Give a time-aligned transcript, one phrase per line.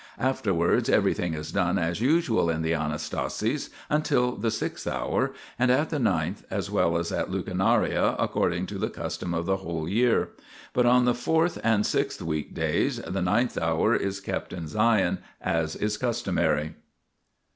[0.17, 4.31] Afterwards everything is done as usual 90 THE PILGRIMAGE OF ETHERIA in the Anastasis until
[4.31, 8.89] the sixth hour, and at the ninth, as well as at lucernare, according to the
[8.89, 10.29] custom of the whole year.
[10.73, 15.75] But on the fourth and sixth weekdays, the ninth hour is kept in Sion as
[15.75, 16.73] is customary.